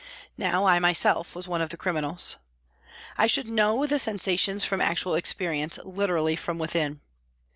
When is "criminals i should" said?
1.77-3.47